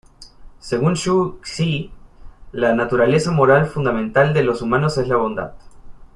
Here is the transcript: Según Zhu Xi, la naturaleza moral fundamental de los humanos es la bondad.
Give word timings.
Según 0.59 0.95
Zhu 0.95 1.39
Xi, 1.43 1.91
la 2.53 2.73
naturaleza 2.73 3.29
moral 3.29 3.67
fundamental 3.67 4.33
de 4.33 4.41
los 4.43 4.63
humanos 4.63 4.97
es 4.97 5.07
la 5.07 5.17
bondad. 5.17 5.51